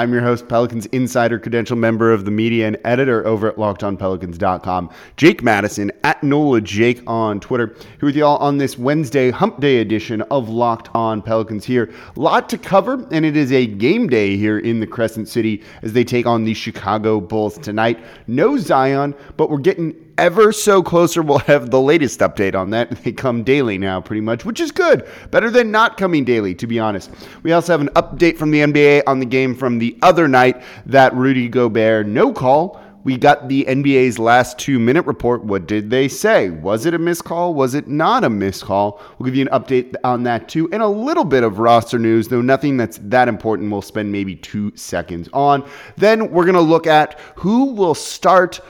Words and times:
I'm 0.00 0.14
your 0.14 0.22
host, 0.22 0.48
Pelicans 0.48 0.86
Insider 0.86 1.38
Credential 1.38 1.76
member 1.76 2.10
of 2.10 2.24
the 2.24 2.30
media 2.30 2.66
and 2.66 2.78
editor 2.86 3.26
over 3.26 3.50
at 3.50 3.56
LockedOnPelicans.com, 3.56 4.90
Jake 5.18 5.42
Madison 5.42 5.92
at 6.04 6.22
NOLA 6.22 6.62
Jake 6.62 7.02
on 7.06 7.38
Twitter, 7.38 7.76
here 7.76 8.06
with 8.06 8.16
y'all 8.16 8.38
on 8.38 8.56
this 8.56 8.78
Wednesday 8.78 9.30
Hump 9.30 9.60
Day 9.60 9.76
edition 9.76 10.22
of 10.22 10.48
Locked 10.48 10.88
On 10.94 11.20
Pelicans 11.20 11.66
here. 11.66 11.92
Lot 12.16 12.48
to 12.48 12.56
cover, 12.56 13.06
and 13.10 13.26
it 13.26 13.36
is 13.36 13.52
a 13.52 13.66
game 13.66 14.08
day 14.08 14.38
here 14.38 14.58
in 14.58 14.80
the 14.80 14.86
Crescent 14.86 15.28
City 15.28 15.62
as 15.82 15.92
they 15.92 16.02
take 16.02 16.24
on 16.24 16.44
the 16.44 16.54
Chicago 16.54 17.20
Bulls 17.20 17.58
tonight. 17.58 18.02
No 18.26 18.56
Zion, 18.56 19.14
but 19.36 19.50
we're 19.50 19.58
getting 19.58 19.94
ever 20.20 20.52
so 20.52 20.82
closer. 20.82 21.22
We'll 21.22 21.38
have 21.38 21.70
the 21.70 21.80
latest 21.80 22.20
update 22.20 22.54
on 22.54 22.70
that. 22.70 22.90
They 23.02 23.12
come 23.12 23.42
daily 23.42 23.78
now, 23.78 24.00
pretty 24.00 24.20
much, 24.20 24.44
which 24.44 24.60
is 24.60 24.70
good. 24.70 25.08
Better 25.30 25.50
than 25.50 25.70
not 25.70 25.96
coming 25.96 26.24
daily, 26.24 26.54
to 26.56 26.66
be 26.66 26.78
honest. 26.78 27.10
We 27.42 27.52
also 27.52 27.72
have 27.72 27.80
an 27.80 27.88
update 27.88 28.36
from 28.36 28.50
the 28.50 28.60
NBA 28.60 29.04
on 29.06 29.18
the 29.18 29.26
game 29.26 29.54
from 29.54 29.78
the 29.78 29.98
other 30.02 30.28
night 30.28 30.62
that 30.86 31.14
Rudy 31.14 31.48
Gobert 31.48 32.06
no 32.06 32.32
call. 32.32 32.80
We 33.02 33.16
got 33.16 33.48
the 33.48 33.64
NBA's 33.64 34.18
last 34.18 34.58
two 34.58 34.78
minute 34.78 35.06
report. 35.06 35.42
What 35.42 35.66
did 35.66 35.88
they 35.88 36.06
say? 36.06 36.50
Was 36.50 36.84
it 36.84 36.92
a 36.92 36.98
missed 36.98 37.24
call? 37.24 37.54
Was 37.54 37.74
it 37.74 37.88
not 37.88 38.24
a 38.24 38.28
missed 38.28 38.64
call? 38.64 39.00
We'll 39.18 39.24
give 39.24 39.36
you 39.36 39.48
an 39.50 39.58
update 39.58 39.94
on 40.04 40.24
that 40.24 40.50
too, 40.50 40.68
and 40.70 40.82
a 40.82 40.88
little 40.88 41.24
bit 41.24 41.42
of 41.42 41.58
roster 41.58 41.98
news, 41.98 42.28
though 42.28 42.42
nothing 42.42 42.76
that's 42.76 42.98
that 43.04 43.28
important. 43.28 43.72
We'll 43.72 43.80
spend 43.80 44.12
maybe 44.12 44.36
two 44.36 44.76
seconds 44.76 45.30
on. 45.32 45.66
Then 45.96 46.30
we're 46.30 46.44
going 46.44 46.54
to 46.56 46.60
look 46.60 46.86
at 46.86 47.18
who 47.36 47.72
will 47.72 47.94
start 47.94 48.60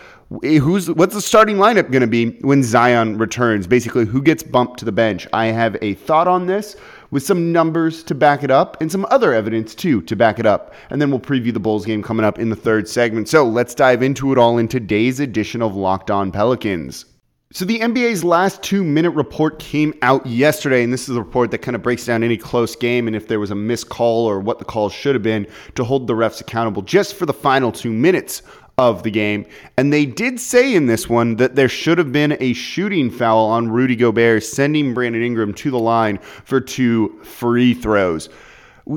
Eh, 0.44 0.58
who's 0.58 0.88
what's 0.88 1.14
the 1.14 1.20
starting 1.20 1.56
lineup 1.56 1.90
going 1.90 2.02
to 2.02 2.06
be 2.06 2.30
when 2.42 2.62
Zion 2.62 3.18
returns? 3.18 3.66
Basically, 3.66 4.06
who 4.06 4.22
gets 4.22 4.44
bumped 4.44 4.78
to 4.78 4.84
the 4.84 4.92
bench? 4.92 5.26
I 5.32 5.46
have 5.46 5.76
a 5.82 5.94
thought 5.94 6.28
on 6.28 6.46
this 6.46 6.76
with 7.10 7.24
some 7.24 7.50
numbers 7.50 8.04
to 8.04 8.14
back 8.14 8.44
it 8.44 8.50
up 8.50 8.80
and 8.80 8.92
some 8.92 9.04
other 9.10 9.32
evidence 9.32 9.74
too 9.74 10.02
to 10.02 10.14
back 10.14 10.38
it 10.38 10.46
up. 10.46 10.72
And 10.90 11.02
then 11.02 11.10
we'll 11.10 11.18
preview 11.18 11.52
the 11.52 11.58
Bulls 11.58 11.84
game 11.84 12.00
coming 12.00 12.24
up 12.24 12.38
in 12.38 12.48
the 12.48 12.54
third 12.54 12.88
segment. 12.88 13.28
So 13.28 13.44
let's 13.44 13.74
dive 13.74 14.04
into 14.04 14.30
it 14.30 14.38
all 14.38 14.58
in 14.58 14.68
today's 14.68 15.18
edition 15.18 15.62
of 15.62 15.74
Locked 15.74 16.12
On 16.12 16.30
Pelicans. 16.30 17.06
So 17.52 17.64
the 17.64 17.80
NBA's 17.80 18.22
last 18.22 18.62
two 18.62 18.84
minute 18.84 19.10
report 19.10 19.58
came 19.58 19.92
out 20.02 20.24
yesterday, 20.24 20.84
and 20.84 20.92
this 20.92 21.08
is 21.08 21.16
a 21.16 21.20
report 21.20 21.50
that 21.50 21.58
kind 21.58 21.74
of 21.74 21.82
breaks 21.82 22.06
down 22.06 22.22
any 22.22 22.36
close 22.36 22.76
game 22.76 23.08
and 23.08 23.16
if 23.16 23.26
there 23.26 23.40
was 23.40 23.50
a 23.50 23.56
missed 23.56 23.88
call 23.88 24.26
or 24.26 24.38
what 24.38 24.60
the 24.60 24.64
call 24.64 24.88
should 24.88 25.16
have 25.16 25.24
been 25.24 25.48
to 25.74 25.82
hold 25.82 26.06
the 26.06 26.14
refs 26.14 26.40
accountable 26.40 26.82
just 26.82 27.16
for 27.16 27.26
the 27.26 27.32
final 27.32 27.72
two 27.72 27.92
minutes 27.92 28.42
of 28.80 29.02
the 29.02 29.10
game. 29.10 29.44
And 29.76 29.92
they 29.92 30.06
did 30.06 30.40
say 30.40 30.74
in 30.74 30.86
this 30.86 31.08
one 31.08 31.36
that 31.36 31.54
there 31.54 31.68
should 31.68 31.98
have 31.98 32.12
been 32.12 32.36
a 32.40 32.54
shooting 32.54 33.10
foul 33.10 33.44
on 33.44 33.70
Rudy 33.70 33.94
Gobert, 33.94 34.42
sending 34.42 34.94
Brandon 34.94 35.22
Ingram 35.22 35.52
to 35.54 35.70
the 35.70 35.78
line 35.78 36.18
for 36.18 36.60
two 36.60 37.20
free 37.22 37.74
throws. 37.74 38.30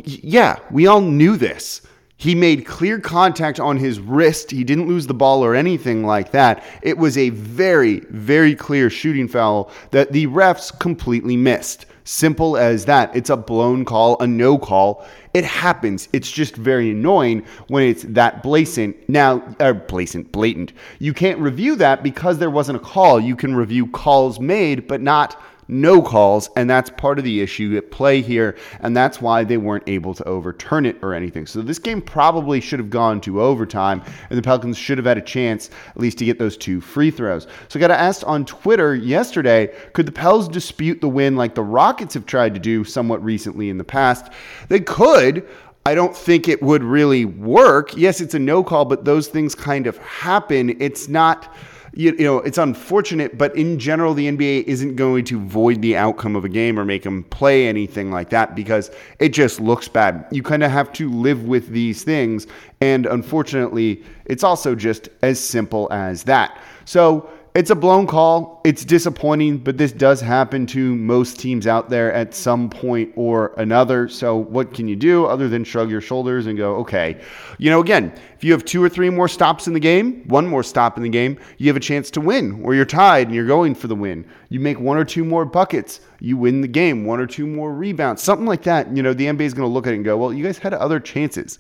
Yeah, 0.06 0.60
we 0.72 0.88
all 0.88 1.02
knew 1.02 1.36
this. 1.36 1.82
He 2.16 2.34
made 2.34 2.66
clear 2.66 3.00
contact 3.00 3.60
on 3.60 3.76
his 3.76 4.00
wrist. 4.00 4.50
He 4.50 4.64
didn't 4.64 4.88
lose 4.88 5.08
the 5.08 5.14
ball 5.14 5.44
or 5.44 5.56
anything 5.56 6.06
like 6.06 6.32
that. 6.32 6.64
It 6.82 6.98
was 6.98 7.18
a 7.18 7.30
very, 7.32 8.00
very 8.10 8.56
clear 8.56 8.90
shooting 8.90 9.28
foul 9.28 9.70
that 9.92 10.14
the 10.14 10.28
refs 10.28 10.78
completely 10.80 11.36
missed. 11.36 11.86
Simple 12.06 12.58
as 12.58 12.86
that. 12.86 13.16
It's 13.16 13.30
a 13.30 13.38
blown 13.38 13.86
call, 13.86 14.18
a 14.20 14.28
no 14.28 14.58
call. 14.58 15.06
It 15.34 15.46
happens. 15.46 16.10
It's 16.12 16.32
just 16.32 16.56
very 16.56 16.92
annoying 16.92 17.46
when 17.68 17.84
it's 17.88 18.04
that 18.04 18.44
blatant. 18.44 18.98
Now, 19.08 19.56
uh, 19.60 19.74
blatant, 19.74 20.32
blatant. 20.32 20.74
You 21.00 21.14
can't 21.14 21.40
review 21.40 21.76
that 21.78 22.04
because 22.04 22.40
there 22.40 22.50
wasn't 22.50 22.78
a 22.78 22.82
call. 22.82 23.20
You 23.20 23.36
can 23.36 23.56
review 23.56 23.88
calls 23.88 24.40
made, 24.40 24.88
but 24.88 25.02
not 25.02 25.42
no 25.68 26.02
calls, 26.02 26.50
and 26.56 26.70
that's 26.70 26.90
part 26.90 27.18
of 27.18 27.26
the 27.26 27.42
issue 27.42 27.76
at 27.78 27.92
play 27.92 28.22
here, 28.22 28.56
and 28.82 28.96
that's 28.96 29.22
why 29.22 29.44
they 29.44 29.58
weren't 29.58 29.84
able 29.88 30.14
to 30.14 30.24
overturn 30.26 30.86
it 30.86 30.98
or 31.02 31.14
anything. 31.14 31.46
So 31.46 31.62
this 31.62 31.80
game 31.80 32.02
probably 32.02 32.62
should 32.62 32.80
have 32.80 32.90
gone 32.90 33.22
to 33.22 33.42
overtime, 33.42 34.02
and 34.30 34.38
the 34.38 34.42
Pelicans 34.42 34.78
should 34.78 34.98
have 34.98 35.06
had 35.06 35.18
a 35.18 35.22
chance 35.22 35.70
at 35.90 35.98
least 36.00 36.18
to 36.20 36.26
get 36.26 36.40
those 36.40 36.58
two 36.58 36.82
free 36.82 37.12
throws. 37.12 37.48
So 37.68 37.80
I 37.80 37.82
got 37.82 37.92
asked 37.92 38.24
on 38.24 38.46
Twitter 38.46 38.96
yesterday, 38.96 39.74
could 39.94 40.06
the 40.06 40.12
Pels 40.12 40.48
dispute 40.48 41.02
the 41.02 41.10
win 41.10 41.36
like 41.36 41.56
the 41.56 41.64
Rockets 41.64 42.14
have 42.14 42.26
tried 42.26 42.54
to 42.54 42.60
do 42.60 42.84
somewhat 42.84 43.24
recently 43.24 43.70
in 43.70 43.78
the 43.78 43.84
past? 43.84 44.32
They 44.70 44.80
could. 44.80 45.48
I 45.86 45.96
don't 45.96 46.16
think 46.16 46.48
it 46.48 46.62
would 46.62 46.82
really 46.82 47.26
work. 47.26 47.98
Yes, 47.98 48.22
it's 48.22 48.34
a 48.34 48.40
no 48.40 48.64
call, 48.64 48.86
but 48.86 49.04
those 49.04 49.28
things 49.28 49.54
kind 49.54 49.86
of 49.86 49.98
happen. 49.98 50.82
It's 50.82 51.10
not 51.10 51.54
you, 51.96 52.16
you 52.18 52.24
know, 52.24 52.40
it's 52.40 52.58
unfortunate, 52.58 53.38
but 53.38 53.56
in 53.56 53.78
general, 53.78 54.14
the 54.14 54.28
NBA 54.28 54.64
isn't 54.64 54.96
going 54.96 55.26
to 55.26 55.40
void 55.40 55.82
the 55.82 55.96
outcome 55.96 56.36
of 56.36 56.44
a 56.44 56.50
game 56.50 56.80
or 56.80 56.86
make 56.86 57.04
them 57.04 57.24
play 57.26 57.68
anything 57.68 58.12
like 58.12 58.30
that 58.32 58.56
because 58.56 58.90
it 59.20 59.30
just 59.30 59.60
looks 59.60 59.88
bad. 59.88 60.26
You 60.32 60.42
kind 60.42 60.64
of 60.64 60.72
have 60.72 60.92
to 60.94 61.12
live 61.12 61.44
with 61.44 61.70
these 61.70 62.04
things. 62.04 62.48
And 62.82 63.06
unfortunately, 63.06 64.04
it's 64.26 64.44
also 64.44 64.74
just 64.74 65.10
as 65.22 65.40
simple 65.40 65.88
as 65.92 66.24
that. 66.24 66.60
So, 66.86 67.30
it's 67.56 67.70
a 67.70 67.76
blown 67.76 68.08
call. 68.08 68.62
It's 68.64 68.84
disappointing, 68.84 69.60
but 69.60 69.78
this 69.78 69.92
does 69.92 70.20
happen 70.20 70.66
to 70.68 70.96
most 70.96 71.40
teams 71.40 71.68
out 71.68 71.88
there 71.88 72.12
at 72.12 72.34
some 72.34 72.68
point 72.68 73.12
or 73.16 73.54
another. 73.58 74.08
So, 74.08 74.36
what 74.36 74.74
can 74.74 74.88
you 74.88 74.96
do 74.96 75.26
other 75.26 75.48
than 75.48 75.64
shrug 75.64 75.92
your 75.92 76.02
shoulders 76.02 76.48
and 76.48 76.58
go, 76.58 76.78
okay? 76.78 77.22
You 77.60 77.70
know, 77.70 77.80
again, 77.80 78.12
if 78.36 78.44
you 78.44 78.52
have 78.54 78.66
two 78.66 78.84
or 78.84 78.90
three 78.90 79.12
more 79.12 79.28
stops 79.28 79.68
in 79.68 79.74
the 79.74 79.80
game, 79.80 80.28
one 80.28 80.48
more 80.48 80.64
stop 80.64 80.98
in 80.98 81.04
the 81.04 81.10
game, 81.10 81.38
you 81.60 81.68
have 81.68 81.78
a 81.78 81.82
chance 81.82 82.10
to 82.12 82.22
win, 82.22 82.60
or 82.64 82.74
you're 82.74 82.86
tied 82.86 83.28
and 83.28 83.36
you're 83.36 83.46
going 83.46 83.76
for 83.76 83.86
the 83.88 83.96
win. 83.96 84.26
You 84.50 84.60
make 84.60 84.80
one 84.80 84.98
or 84.98 85.06
two 85.06 85.24
more 85.24 85.46
buckets, 85.46 86.00
you 86.20 86.38
win 86.38 86.62
the 86.62 86.68
game, 86.68 87.06
one 87.06 87.20
or 87.20 87.28
two 87.28 87.46
more 87.46 87.72
rebounds, 87.72 88.24
something 88.24 88.48
like 88.48 88.64
that. 88.64 88.96
You 88.96 89.04
know, 89.04 89.14
the 89.14 89.28
NBA 89.28 89.42
is 89.42 89.54
going 89.54 89.70
to 89.70 89.74
look 89.74 89.86
at 89.86 89.94
it 89.94 89.98
and 89.98 90.06
go, 90.06 90.18
well, 90.18 90.34
you 90.34 90.44
guys 90.44 90.58
had 90.58 90.74
other 90.74 91.00
chances. 91.00 91.60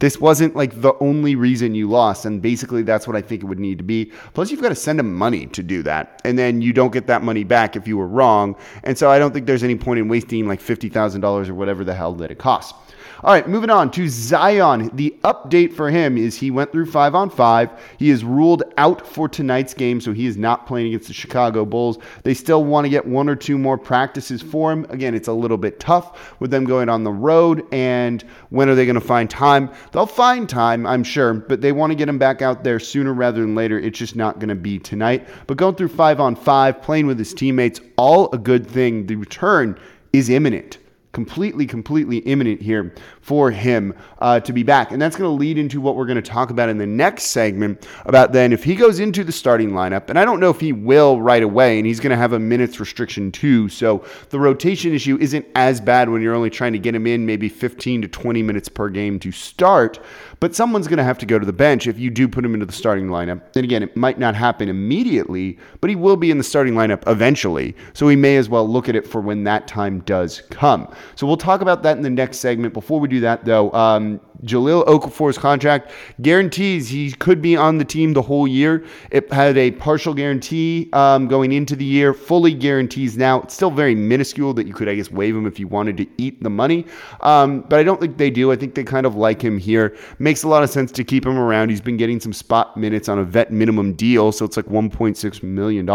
This 0.00 0.18
wasn't 0.18 0.56
like 0.56 0.80
the 0.80 0.94
only 1.00 1.36
reason 1.36 1.74
you 1.74 1.88
lost. 1.88 2.24
And 2.24 2.42
basically, 2.42 2.82
that's 2.82 3.06
what 3.06 3.16
I 3.16 3.22
think 3.22 3.42
it 3.42 3.46
would 3.46 3.60
need 3.60 3.78
to 3.78 3.84
be. 3.84 4.12
Plus, 4.34 4.50
you've 4.50 4.62
got 4.62 4.70
to 4.70 4.74
send 4.74 4.98
them 4.98 5.14
money 5.14 5.46
to 5.46 5.62
do 5.62 5.82
that. 5.84 6.20
And 6.24 6.38
then 6.38 6.60
you 6.60 6.72
don't 6.72 6.92
get 6.92 7.06
that 7.06 7.22
money 7.22 7.44
back 7.44 7.76
if 7.76 7.86
you 7.86 7.96
were 7.96 8.08
wrong. 8.08 8.56
And 8.82 8.98
so 8.98 9.10
I 9.10 9.18
don't 9.18 9.32
think 9.32 9.46
there's 9.46 9.62
any 9.62 9.76
point 9.76 10.00
in 10.00 10.08
wasting 10.08 10.48
like 10.48 10.60
$50,000 10.60 11.48
or 11.48 11.54
whatever 11.54 11.84
the 11.84 11.94
hell 11.94 12.14
that 12.14 12.30
it 12.30 12.38
costs. 12.38 12.74
All 13.22 13.34
right, 13.34 13.46
moving 13.46 13.68
on 13.68 13.90
to 13.90 14.08
Zion. 14.08 14.90
The 14.94 15.14
update 15.24 15.74
for 15.74 15.90
him 15.90 16.16
is 16.16 16.38
he 16.38 16.50
went 16.50 16.72
through 16.72 16.86
five 16.86 17.14
on 17.14 17.28
five. 17.28 17.68
He 17.98 18.08
is 18.08 18.24
ruled 18.24 18.62
out 18.78 19.06
for 19.06 19.28
tonight's 19.28 19.74
game, 19.74 20.00
so 20.00 20.14
he 20.14 20.24
is 20.24 20.38
not 20.38 20.66
playing 20.66 20.86
against 20.86 21.08
the 21.08 21.12
Chicago 21.12 21.66
Bulls. 21.66 21.98
They 22.22 22.32
still 22.32 22.64
want 22.64 22.86
to 22.86 22.88
get 22.88 23.06
one 23.06 23.28
or 23.28 23.36
two 23.36 23.58
more 23.58 23.76
practices 23.76 24.40
for 24.40 24.72
him. 24.72 24.86
Again, 24.88 25.14
it's 25.14 25.28
a 25.28 25.34
little 25.34 25.58
bit 25.58 25.78
tough 25.78 26.34
with 26.40 26.50
them 26.50 26.64
going 26.64 26.88
on 26.88 27.04
the 27.04 27.12
road. 27.12 27.66
And 27.72 28.22
when 28.48 28.70
are 28.70 28.74
they 28.74 28.86
going 28.86 28.94
to 28.94 29.02
find 29.02 29.28
time? 29.28 29.70
They'll 29.92 30.06
find 30.06 30.48
time, 30.48 30.86
I'm 30.86 31.04
sure, 31.04 31.34
but 31.34 31.60
they 31.60 31.72
want 31.72 31.90
to 31.90 31.96
get 31.96 32.08
him 32.08 32.18
back 32.18 32.40
out 32.40 32.64
there 32.64 32.80
sooner 32.80 33.12
rather 33.12 33.42
than 33.42 33.54
later. 33.54 33.78
It's 33.78 33.98
just 33.98 34.16
not 34.16 34.38
going 34.38 34.48
to 34.48 34.54
be 34.54 34.78
tonight. 34.78 35.28
But 35.46 35.58
going 35.58 35.74
through 35.74 35.88
five 35.88 36.20
on 36.20 36.36
five, 36.36 36.80
playing 36.80 37.06
with 37.06 37.18
his 37.18 37.34
teammates, 37.34 37.82
all 37.98 38.32
a 38.32 38.38
good 38.38 38.66
thing. 38.66 39.06
The 39.06 39.16
return 39.16 39.78
is 40.14 40.30
imminent 40.30 40.78
completely, 41.12 41.66
completely 41.66 42.18
imminent 42.18 42.62
here 42.62 42.94
for 43.20 43.50
him 43.50 43.94
uh, 44.20 44.38
to 44.40 44.52
be 44.52 44.62
back. 44.62 44.92
And 44.92 45.02
that's 45.02 45.16
going 45.16 45.28
to 45.28 45.34
lead 45.34 45.58
into 45.58 45.80
what 45.80 45.96
we're 45.96 46.06
going 46.06 46.22
to 46.22 46.22
talk 46.22 46.50
about 46.50 46.68
in 46.68 46.78
the 46.78 46.86
next 46.86 47.24
segment 47.24 47.86
about 48.06 48.32
then 48.32 48.52
if 48.52 48.62
he 48.62 48.74
goes 48.74 49.00
into 49.00 49.24
the 49.24 49.32
starting 49.32 49.70
lineup, 49.70 50.08
and 50.08 50.18
I 50.18 50.24
don't 50.24 50.40
know 50.40 50.50
if 50.50 50.60
he 50.60 50.72
will 50.72 51.20
right 51.20 51.42
away, 51.42 51.78
and 51.78 51.86
he's 51.86 52.00
going 52.00 52.10
to 52.10 52.16
have 52.16 52.32
a 52.32 52.38
minutes 52.38 52.78
restriction 52.78 53.32
too. 53.32 53.68
So 53.68 54.04
the 54.30 54.38
rotation 54.38 54.94
issue 54.94 55.18
isn't 55.20 55.46
as 55.54 55.80
bad 55.80 56.08
when 56.08 56.22
you're 56.22 56.34
only 56.34 56.50
trying 56.50 56.72
to 56.72 56.78
get 56.78 56.94
him 56.94 57.06
in 57.06 57.26
maybe 57.26 57.48
15 57.48 58.02
to 58.02 58.08
20 58.08 58.42
minutes 58.42 58.68
per 58.68 58.88
game 58.88 59.18
to 59.20 59.32
start. 59.32 59.98
But 60.38 60.54
someone's 60.54 60.88
going 60.88 60.98
to 60.98 61.04
have 61.04 61.18
to 61.18 61.26
go 61.26 61.38
to 61.38 61.44
the 61.44 61.52
bench 61.52 61.86
if 61.86 61.98
you 61.98 62.10
do 62.10 62.26
put 62.26 62.44
him 62.44 62.54
into 62.54 62.66
the 62.66 62.72
starting 62.72 63.08
lineup. 63.08 63.42
And 63.54 63.64
again, 63.64 63.82
it 63.82 63.96
might 63.96 64.18
not 64.18 64.34
happen 64.34 64.68
immediately, 64.68 65.58
but 65.80 65.90
he 65.90 65.96
will 65.96 66.16
be 66.16 66.30
in 66.30 66.38
the 66.38 66.44
starting 66.44 66.74
lineup 66.74 67.02
eventually. 67.06 67.76
So 67.92 68.06
we 68.06 68.16
may 68.16 68.36
as 68.36 68.48
well 68.48 68.66
look 68.66 68.88
at 68.88 68.96
it 68.96 69.06
for 69.06 69.20
when 69.20 69.44
that 69.44 69.68
time 69.68 70.00
does 70.00 70.40
come. 70.50 70.92
So 71.14 71.26
we'll 71.26 71.36
talk 71.36 71.60
about 71.60 71.82
that 71.82 71.96
in 71.96 72.02
the 72.02 72.10
next 72.10 72.38
segment. 72.38 72.74
Before 72.74 73.00
we 73.00 73.08
do 73.08 73.20
that, 73.20 73.44
though, 73.44 73.72
um, 73.72 74.20
Jahlil 74.44 74.84
Okafor's 74.86 75.36
contract 75.36 75.92
guarantees 76.22 76.88
he 76.88 77.12
could 77.12 77.42
be 77.42 77.56
on 77.56 77.78
the 77.78 77.84
team 77.84 78.12
the 78.12 78.22
whole 78.22 78.48
year. 78.48 78.84
It 79.10 79.32
had 79.32 79.56
a 79.56 79.72
partial 79.72 80.14
guarantee 80.14 80.88
um, 80.92 81.28
going 81.28 81.52
into 81.52 81.76
the 81.76 81.84
year, 81.84 82.14
fully 82.14 82.54
guarantees 82.54 83.16
now. 83.16 83.42
It's 83.42 83.54
still 83.54 83.70
very 83.70 83.94
minuscule 83.94 84.54
that 84.54 84.66
you 84.66 84.74
could, 84.74 84.88
I 84.88 84.94
guess, 84.94 85.10
waive 85.10 85.36
him 85.36 85.46
if 85.46 85.58
you 85.58 85.68
wanted 85.68 85.96
to 85.98 86.06
eat 86.18 86.42
the 86.42 86.50
money. 86.50 86.86
Um, 87.20 87.62
but 87.62 87.78
I 87.78 87.82
don't 87.82 88.00
think 88.00 88.16
they 88.16 88.30
do. 88.30 88.52
I 88.52 88.56
think 88.56 88.74
they 88.74 88.84
kind 88.84 89.06
of 89.06 89.14
like 89.14 89.42
him 89.42 89.58
here. 89.58 89.96
Makes 90.18 90.42
a 90.42 90.48
lot 90.48 90.62
of 90.62 90.70
sense 90.70 90.92
to 90.92 91.04
keep 91.04 91.26
him 91.26 91.38
around. 91.38 91.70
He's 91.70 91.80
been 91.80 91.96
getting 91.96 92.20
some 92.20 92.32
spot 92.32 92.76
minutes 92.76 93.08
on 93.08 93.18
a 93.18 93.24
vet 93.24 93.52
minimum 93.52 93.94
deal, 93.94 94.32
so 94.32 94.44
it's 94.44 94.56
like 94.56 94.66
$1.6 94.66 95.42
million. 95.42 95.86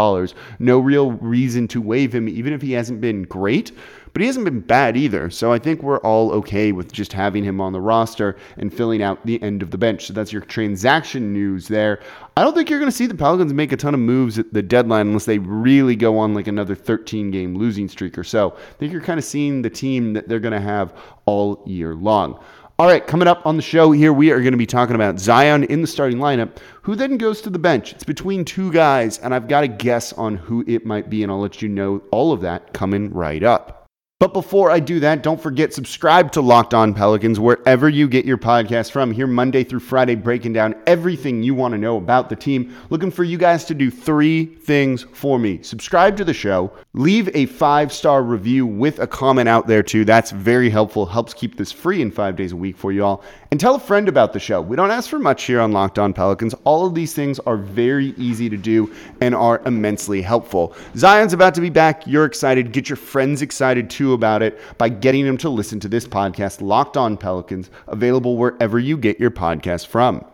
No 0.58 0.78
real 0.78 1.12
reason 1.12 1.68
to 1.68 1.80
waive 1.80 2.14
him, 2.14 2.28
even 2.28 2.52
if 2.52 2.62
he 2.62 2.72
hasn't 2.72 3.00
been 3.00 3.24
great 3.24 3.72
but 4.16 4.22
he 4.22 4.28
hasn't 4.28 4.46
been 4.46 4.60
bad 4.60 4.96
either. 4.96 5.28
So 5.28 5.52
I 5.52 5.58
think 5.58 5.82
we're 5.82 5.98
all 5.98 6.32
okay 6.32 6.72
with 6.72 6.90
just 6.90 7.12
having 7.12 7.44
him 7.44 7.60
on 7.60 7.74
the 7.74 7.82
roster 7.82 8.35
and 8.58 8.72
filling 8.72 9.02
out 9.02 9.24
the 9.26 9.42
end 9.42 9.62
of 9.62 9.70
the 9.70 9.78
bench. 9.78 10.06
So 10.06 10.12
that's 10.12 10.32
your 10.32 10.42
transaction 10.42 11.32
news 11.32 11.68
there. 11.68 12.00
I 12.36 12.42
don't 12.42 12.54
think 12.54 12.70
you're 12.70 12.78
going 12.78 12.90
to 12.90 12.96
see 12.96 13.06
the 13.06 13.14
Pelicans 13.14 13.52
make 13.52 13.72
a 13.72 13.76
ton 13.76 13.94
of 13.94 14.00
moves 14.00 14.38
at 14.38 14.52
the 14.52 14.62
deadline 14.62 15.08
unless 15.08 15.24
they 15.24 15.38
really 15.38 15.96
go 15.96 16.18
on 16.18 16.34
like 16.34 16.46
another 16.46 16.74
13 16.74 17.30
game 17.30 17.56
losing 17.56 17.88
streak 17.88 18.18
or 18.18 18.24
so. 18.24 18.52
I 18.56 18.72
think 18.78 18.92
you're 18.92 19.00
kind 19.00 19.18
of 19.18 19.24
seeing 19.24 19.62
the 19.62 19.70
team 19.70 20.12
that 20.12 20.28
they're 20.28 20.40
going 20.40 20.52
to 20.52 20.60
have 20.60 20.94
all 21.24 21.62
year 21.66 21.94
long. 21.94 22.42
All 22.78 22.86
right, 22.86 23.06
coming 23.06 23.26
up 23.26 23.46
on 23.46 23.56
the 23.56 23.62
show 23.62 23.90
here, 23.90 24.12
we 24.12 24.30
are 24.30 24.40
going 24.40 24.52
to 24.52 24.58
be 24.58 24.66
talking 24.66 24.96
about 24.96 25.18
Zion 25.18 25.64
in 25.64 25.80
the 25.80 25.86
starting 25.86 26.18
lineup, 26.18 26.58
who 26.82 26.94
then 26.94 27.16
goes 27.16 27.40
to 27.40 27.48
the 27.48 27.58
bench. 27.58 27.94
It's 27.94 28.04
between 28.04 28.44
two 28.44 28.70
guys, 28.70 29.18
and 29.20 29.34
I've 29.34 29.48
got 29.48 29.64
a 29.64 29.68
guess 29.68 30.12
on 30.12 30.36
who 30.36 30.62
it 30.66 30.84
might 30.84 31.08
be, 31.08 31.22
and 31.22 31.32
I'll 31.32 31.40
let 31.40 31.62
you 31.62 31.70
know 31.70 32.02
all 32.10 32.32
of 32.32 32.42
that 32.42 32.74
coming 32.74 33.10
right 33.14 33.42
up. 33.42 33.85
But 34.18 34.32
before 34.32 34.70
I 34.70 34.80
do 34.80 34.98
that, 35.00 35.22
don't 35.22 35.38
forget 35.38 35.74
subscribe 35.74 36.32
to 36.32 36.40
Locked 36.40 36.72
On 36.72 36.94
Pelicans 36.94 37.38
wherever 37.38 37.86
you 37.86 38.08
get 38.08 38.24
your 38.24 38.38
podcast 38.38 38.90
from. 38.90 39.12
Here 39.12 39.26
Monday 39.26 39.62
through 39.62 39.80
Friday 39.80 40.14
breaking 40.14 40.54
down 40.54 40.74
everything 40.86 41.42
you 41.42 41.54
want 41.54 41.72
to 41.72 41.78
know 41.78 41.98
about 41.98 42.30
the 42.30 42.36
team. 42.36 42.74
Looking 42.88 43.10
for 43.10 43.24
you 43.24 43.36
guys 43.36 43.66
to 43.66 43.74
do 43.74 43.90
3 43.90 44.46
things 44.46 45.02
for 45.12 45.38
me. 45.38 45.62
Subscribe 45.62 46.16
to 46.16 46.24
the 46.24 46.32
show, 46.32 46.72
leave 46.96 47.28
a 47.28 47.46
5-star 47.46 48.22
review 48.22 48.66
with 48.66 48.98
a 48.98 49.06
comment 49.06 49.48
out 49.48 49.66
there 49.66 49.82
too. 49.82 50.04
That's 50.04 50.30
very 50.30 50.70
helpful. 50.70 51.04
Helps 51.04 51.34
keep 51.34 51.56
this 51.56 51.70
free 51.70 52.00
in 52.00 52.10
5 52.10 52.34
days 52.34 52.52
a 52.52 52.56
week 52.56 52.76
for 52.76 52.90
you 52.90 53.04
all. 53.04 53.22
And 53.50 53.60
tell 53.60 53.74
a 53.74 53.78
friend 53.78 54.08
about 54.08 54.32
the 54.32 54.40
show. 54.40 54.62
We 54.62 54.76
don't 54.76 54.90
ask 54.90 55.10
for 55.10 55.18
much 55.18 55.44
here 55.44 55.60
on 55.60 55.72
Locked 55.72 55.98
On 55.98 56.14
Pelicans. 56.14 56.54
All 56.64 56.86
of 56.86 56.94
these 56.94 57.12
things 57.12 57.38
are 57.40 57.58
very 57.58 58.14
easy 58.16 58.48
to 58.48 58.56
do 58.56 58.92
and 59.20 59.34
are 59.34 59.60
immensely 59.66 60.22
helpful. 60.22 60.74
Zion's 60.96 61.34
about 61.34 61.54
to 61.54 61.60
be 61.60 61.70
back. 61.70 62.06
You're 62.06 62.24
excited. 62.24 62.72
Get 62.72 62.88
your 62.88 62.96
friends 62.96 63.42
excited 63.42 63.90
too 63.90 64.14
about 64.14 64.42
it 64.42 64.58
by 64.78 64.88
getting 64.88 65.26
them 65.26 65.36
to 65.38 65.50
listen 65.50 65.78
to 65.80 65.88
this 65.88 66.08
podcast, 66.08 66.62
Locked 66.62 66.96
On 66.96 67.18
Pelicans, 67.18 67.70
available 67.88 68.38
wherever 68.38 68.78
you 68.78 68.96
get 68.96 69.20
your 69.20 69.30
podcast 69.30 69.86
from. 69.88 70.24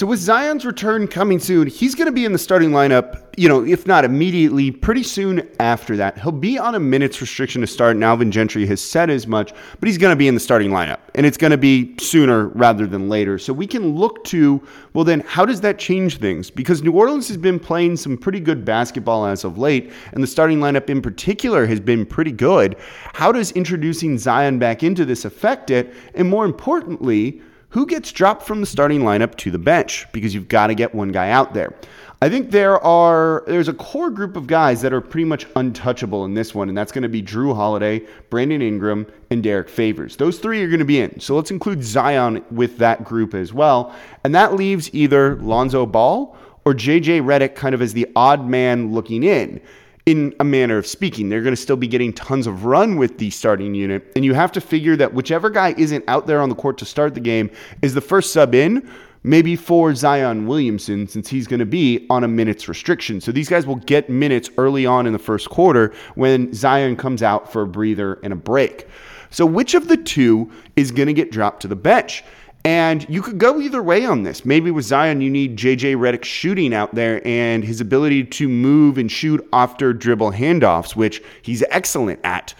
So 0.00 0.06
with 0.06 0.18
Zion's 0.18 0.64
return 0.64 1.08
coming 1.08 1.38
soon, 1.38 1.66
he's 1.66 1.94
going 1.94 2.06
to 2.06 2.12
be 2.12 2.24
in 2.24 2.32
the 2.32 2.38
starting 2.38 2.70
lineup, 2.70 3.22
you 3.36 3.50
know, 3.50 3.62
if 3.62 3.86
not 3.86 4.02
immediately, 4.02 4.70
pretty 4.70 5.02
soon 5.02 5.46
after 5.60 5.94
that. 5.98 6.16
He'll 6.16 6.32
be 6.32 6.58
on 6.58 6.74
a 6.74 6.80
minutes 6.80 7.20
restriction 7.20 7.60
to 7.60 7.66
start, 7.66 7.96
and 7.96 8.02
Alvin 8.02 8.32
Gentry 8.32 8.64
has 8.64 8.80
said 8.80 9.10
as 9.10 9.26
much, 9.26 9.52
but 9.78 9.86
he's 9.86 9.98
going 9.98 10.12
to 10.12 10.16
be 10.16 10.26
in 10.26 10.32
the 10.32 10.40
starting 10.40 10.70
lineup, 10.70 11.00
and 11.16 11.26
it's 11.26 11.36
going 11.36 11.50
to 11.50 11.58
be 11.58 11.94
sooner 11.98 12.46
rather 12.48 12.86
than 12.86 13.10
later. 13.10 13.36
So 13.36 13.52
we 13.52 13.66
can 13.66 13.94
look 13.94 14.24
to, 14.24 14.66
well, 14.94 15.04
then 15.04 15.20
how 15.20 15.44
does 15.44 15.60
that 15.60 15.78
change 15.78 16.16
things? 16.16 16.48
Because 16.48 16.82
New 16.82 16.92
Orleans 16.92 17.28
has 17.28 17.36
been 17.36 17.58
playing 17.58 17.98
some 17.98 18.16
pretty 18.16 18.40
good 18.40 18.64
basketball 18.64 19.26
as 19.26 19.44
of 19.44 19.58
late, 19.58 19.92
and 20.14 20.22
the 20.22 20.26
starting 20.26 20.60
lineup 20.60 20.88
in 20.88 21.02
particular 21.02 21.66
has 21.66 21.78
been 21.78 22.06
pretty 22.06 22.32
good. 22.32 22.74
How 23.12 23.32
does 23.32 23.52
introducing 23.52 24.16
Zion 24.16 24.58
back 24.58 24.82
into 24.82 25.04
this 25.04 25.26
affect 25.26 25.70
it? 25.70 25.92
And 26.14 26.26
more 26.26 26.46
importantly, 26.46 27.42
who 27.70 27.86
gets 27.86 28.12
dropped 28.12 28.42
from 28.42 28.60
the 28.60 28.66
starting 28.66 29.00
lineup 29.00 29.36
to 29.36 29.50
the 29.50 29.58
bench 29.58 30.06
because 30.12 30.34
you've 30.34 30.48
got 30.48 30.68
to 30.68 30.74
get 30.74 30.94
one 30.94 31.10
guy 31.10 31.30
out 31.30 31.54
there. 31.54 31.74
I 32.22 32.28
think 32.28 32.50
there 32.50 32.78
are 32.84 33.44
there's 33.46 33.68
a 33.68 33.72
core 33.72 34.10
group 34.10 34.36
of 34.36 34.46
guys 34.46 34.82
that 34.82 34.92
are 34.92 35.00
pretty 35.00 35.24
much 35.24 35.46
untouchable 35.56 36.26
in 36.26 36.34
this 36.34 36.54
one, 36.54 36.68
and 36.68 36.76
that's 36.76 36.92
going 36.92 37.02
to 37.02 37.08
be 37.08 37.22
Jrue 37.22 37.54
Holiday, 37.54 38.02
Brandon 38.28 38.60
Ingram, 38.60 39.06
and 39.30 39.42
Derrick 39.42 39.70
Favors. 39.70 40.16
Those 40.16 40.38
three 40.38 40.62
are 40.62 40.68
going 40.68 40.80
to 40.80 40.84
be 40.84 41.00
in. 41.00 41.18
So 41.18 41.34
let's 41.34 41.50
include 41.50 41.82
Zion 41.82 42.44
with 42.50 42.76
that 42.76 43.04
group 43.04 43.32
as 43.32 43.54
well. 43.54 43.94
And 44.22 44.34
that 44.34 44.54
leaves 44.54 44.92
either 44.92 45.36
Lonzo 45.36 45.86
Ball 45.86 46.36
or 46.66 46.74
JJ 46.74 47.22
Redick 47.22 47.54
kind 47.54 47.74
of 47.74 47.80
as 47.80 47.94
the 47.94 48.06
odd 48.14 48.46
man 48.46 48.92
looking 48.92 49.22
in 49.22 49.62
in 50.06 50.34
a 50.40 50.44
manner 50.44 50.78
of 50.78 50.86
speaking. 50.86 51.28
They're 51.28 51.42
going 51.42 51.54
to 51.54 51.60
still 51.60 51.76
be 51.76 51.86
getting 51.86 52.12
tons 52.12 52.46
of 52.46 52.64
run 52.64 52.96
with 52.96 53.18
the 53.18 53.30
starting 53.30 53.74
unit. 53.74 54.10
And 54.16 54.24
you 54.24 54.34
have 54.34 54.52
to 54.52 54.60
figure 54.60 54.96
that 54.96 55.12
whichever 55.12 55.50
guy 55.50 55.74
isn't 55.76 56.04
out 56.08 56.26
there 56.26 56.40
on 56.40 56.48
the 56.48 56.54
court 56.54 56.78
to 56.78 56.84
start 56.84 57.14
the 57.14 57.20
game 57.20 57.50
is 57.82 57.94
the 57.94 58.00
first 58.00 58.32
sub 58.32 58.54
in, 58.54 58.90
maybe 59.22 59.56
for 59.56 59.94
Zion 59.94 60.46
Williamson, 60.46 61.06
since 61.06 61.28
he's 61.28 61.46
going 61.46 61.60
to 61.60 61.66
be 61.66 62.06
on 62.08 62.24
a 62.24 62.28
minutes 62.28 62.68
restriction. 62.68 63.20
So 63.20 63.32
these 63.32 63.48
guys 63.48 63.66
will 63.66 63.76
get 63.76 64.08
minutes 64.08 64.50
early 64.56 64.86
on 64.86 65.06
in 65.06 65.12
the 65.12 65.18
first 65.18 65.50
quarter 65.50 65.92
when 66.14 66.52
Zion 66.54 66.96
comes 66.96 67.22
out 67.22 67.52
for 67.52 67.62
a 67.62 67.66
breather 67.66 68.18
and 68.22 68.32
a 68.32 68.36
break. 68.36 68.86
So 69.30 69.46
which 69.46 69.74
of 69.74 69.86
the 69.86 69.96
two 69.96 70.50
is 70.74 70.90
going 70.90 71.06
to 71.06 71.12
get 71.12 71.30
dropped 71.30 71.62
to 71.62 71.68
the 71.68 71.76
bench? 71.76 72.24
And 72.64 73.08
you 73.08 73.22
could 73.22 73.38
go 73.38 73.58
either 73.58 73.82
way 73.82 74.04
on 74.04 74.22
this. 74.22 74.44
Maybe 74.44 74.70
with 74.70 74.84
Zion, 74.84 75.22
you 75.22 75.30
need 75.30 75.56
JJ 75.56 75.96
Redick 75.96 76.24
shooting 76.24 76.74
out 76.74 76.94
there 76.94 77.26
and 77.26 77.64
his 77.64 77.80
ability 77.80 78.24
to 78.24 78.48
move 78.48 78.98
and 78.98 79.10
shoot 79.10 79.46
after 79.52 79.94
dribble 79.94 80.32
handoffs, 80.32 80.94
which 80.94 81.22
he's 81.40 81.64
excellent 81.70 82.20
at. 82.22 82.54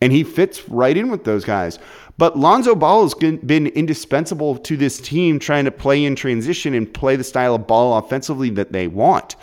And 0.00 0.12
he 0.12 0.22
fits 0.22 0.68
right 0.68 0.96
in 0.96 1.10
with 1.10 1.24
those 1.24 1.44
guys. 1.44 1.80
But 2.16 2.38
Lonzo 2.38 2.74
Ball 2.74 3.02
has 3.02 3.14
been 3.14 3.66
indispensable 3.68 4.58
to 4.58 4.76
this 4.76 5.00
team 5.00 5.38
trying 5.38 5.64
to 5.64 5.70
play 5.70 6.04
in 6.04 6.14
transition 6.14 6.74
and 6.74 6.92
play 6.92 7.16
the 7.16 7.24
style 7.24 7.54
of 7.54 7.66
ball 7.66 7.98
offensively 7.98 8.50
that 8.50 8.72
they 8.72 8.86
want. 8.86 9.36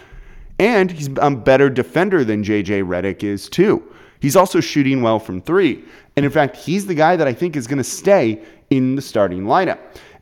And 0.60 0.90
he's 0.90 1.10
a 1.18 1.32
better 1.32 1.70
defender 1.70 2.24
than 2.24 2.44
JJ 2.44 2.84
Redick 2.88 3.24
is, 3.24 3.50
too. 3.50 3.84
He's 4.20 4.36
also 4.36 4.60
shooting 4.60 5.02
well 5.02 5.20
from 5.20 5.42
three. 5.42 5.84
And 6.16 6.26
in 6.26 6.32
fact, 6.32 6.56
he's 6.56 6.86
the 6.86 6.96
guy 6.96 7.16
that 7.16 7.28
I 7.28 7.34
think 7.34 7.56
is 7.56 7.68
going 7.68 7.78
to 7.78 7.84
stay 7.84 8.42
in 8.70 8.96
the 8.96 9.02
starting 9.02 9.44
lineup. 9.44 9.80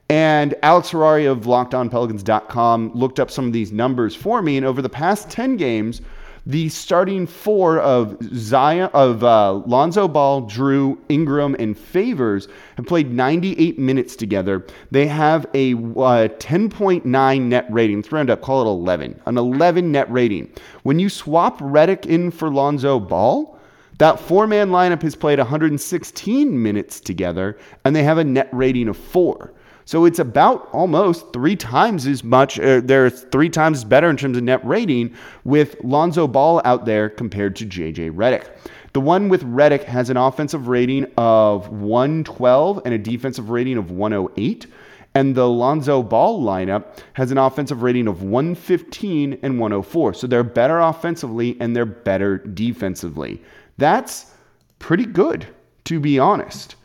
And 0.09 0.53
Alex 0.61 0.91
Harari 0.91 1.25
of 1.25 1.41
LockedOnPelicans.com 1.41 2.91
looked 2.93 3.19
up 3.19 3.31
some 3.31 3.47
of 3.47 3.53
these 3.53 3.71
numbers 3.71 4.15
for 4.15 4.41
me. 4.41 4.57
And 4.57 4.65
over 4.65 4.81
the 4.81 4.89
past 4.89 5.29
10 5.29 5.57
games, 5.57 6.01
the 6.47 6.69
starting 6.69 7.25
four 7.25 7.79
of 7.79 8.17
Zion, 8.35 8.91
of 8.93 9.23
uh, 9.23 9.53
Lonzo 9.65 10.07
Ball, 10.07 10.43
Jrue 10.43 10.95
Ingram, 11.09 11.55
and 11.57 11.75
Favors 11.75 12.47
have 12.77 12.85
played 12.85 13.11
98 13.11 13.79
minutes 13.79 14.15
together. 14.15 14.63
They 14.91 15.07
have 15.07 15.47
a 15.55 15.73
uh, 15.73 16.27
10.9 16.37 17.41
net 17.41 17.65
rating. 17.71 17.95
Let's 17.97 18.11
round 18.11 18.29
up, 18.29 18.41
call 18.41 18.61
it 18.61 18.69
11. 18.69 19.21
An 19.25 19.37
11 19.39 19.91
net 19.91 20.11
rating. 20.11 20.51
When 20.83 20.99
you 20.99 21.09
swap 21.09 21.59
Redick 21.59 22.05
in 22.05 22.29
for 22.29 22.51
Lonzo 22.51 22.99
Ball, 22.99 23.54
that 23.97 24.19
four 24.19 24.47
man 24.47 24.69
lineup 24.69 25.01
has 25.01 25.15
played 25.15 25.39
116 25.39 26.61
minutes 26.61 26.99
together, 26.99 27.57
and 27.83 27.95
they 27.95 28.03
have 28.03 28.17
a 28.17 28.23
net 28.23 28.49
rating 28.51 28.87
of 28.87 28.97
four. 28.97 29.53
So 29.87 30.05
it's 30.05 30.17
about 30.17 30.67
almost 30.71 31.31
three 31.31 31.55
times 31.55 32.07
as 32.07 32.23
much. 32.23 32.59
Uh, 32.59 32.81
they're 32.83 33.09
three 33.09 33.49
times 33.49 33.83
better 33.83 34.09
in 34.09 34.17
terms 34.17 34.35
of 34.35 34.43
net 34.43 34.65
rating 34.65 35.13
with 35.43 35.75
Lonzo 35.83 36.27
Ball 36.27 36.59
out 36.65 36.85
there 36.85 37.07
compared 37.07 37.55
to 37.57 37.65
JJ 37.65 38.11
Redick. 38.11 38.49
The 38.93 39.01
one 39.01 39.29
with 39.29 39.43
Redick 39.43 39.83
has 39.83 40.09
an 40.09 40.17
offensive 40.17 40.67
rating 40.67 41.05
of 41.17 41.69
112 41.69 42.81
and 42.83 42.93
a 42.95 42.97
defensive 42.97 43.49
rating 43.51 43.77
of 43.77 43.91
108. 43.91 44.65
And 45.13 45.35
the 45.35 45.47
Lonzo 45.47 46.01
Ball 46.01 46.41
lineup 46.41 46.99
has 47.13 47.31
an 47.31 47.37
offensive 47.37 47.83
rating 47.83 48.07
of 48.07 48.23
115 48.23 49.39
and 49.43 49.59
104. 49.59 50.13
So 50.13 50.27
they're 50.27 50.43
better 50.43 50.79
offensively 50.79 51.57
and 51.61 51.75
they're 51.75 51.85
better 51.85 52.39
defensively. 52.39 53.41
That's 53.77 54.31
pretty 54.79 55.05
good, 55.05 55.47
to 55.85 55.99
be 55.99 56.19
honest. 56.19 56.75